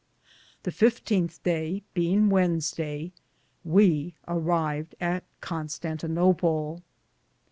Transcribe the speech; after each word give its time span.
The 0.63 0.71
15th 0.71 1.43
day, 1.43 1.83
beinge 1.95 2.29
Wednesday, 2.31 3.11
we 3.63 4.15
arived 4.27 4.95
at 4.99 5.25
Constan 5.41 5.97
tinople. 5.97 6.81